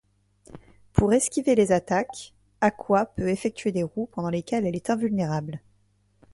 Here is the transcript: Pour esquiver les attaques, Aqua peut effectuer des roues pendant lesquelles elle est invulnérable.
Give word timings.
Pour 0.93 1.13
esquiver 1.13 1.53
les 1.53 1.71
attaques, 1.71 2.33
Aqua 2.59 3.05
peut 3.05 3.29
effectuer 3.29 3.71
des 3.71 3.83
roues 3.83 4.09
pendant 4.11 4.31
lesquelles 4.31 4.65
elle 4.65 4.75
est 4.75 4.89
invulnérable. 4.89 5.61